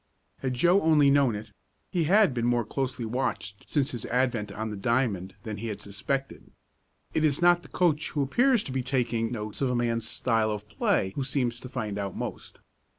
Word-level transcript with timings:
Had 0.39 0.55
Joe 0.55 0.81
only 0.81 1.11
known 1.11 1.35
it, 1.35 1.51
he 1.91 2.05
had 2.05 2.33
been 2.33 2.47
more 2.47 2.65
closely 2.65 3.05
watched 3.05 3.69
since 3.69 3.91
his 3.91 4.03
advent 4.07 4.51
on 4.51 4.71
the 4.71 4.75
diamond 4.75 5.35
than 5.43 5.57
he 5.57 5.67
had 5.67 5.79
suspected. 5.79 6.49
It 7.13 7.23
is 7.23 7.39
not 7.39 7.61
the 7.61 7.69
coach 7.69 8.09
who 8.09 8.23
appears 8.23 8.63
to 8.63 8.71
be 8.71 8.81
taking 8.81 9.31
notes 9.31 9.61
of 9.61 9.69
a 9.69 9.75
man's 9.75 10.09
style 10.09 10.49
of 10.49 10.67
play 10.67 11.11
who 11.15 11.23
seems 11.23 11.59
to 11.59 11.69
find 11.69 11.99
out 11.99 12.15
most. 12.17 12.59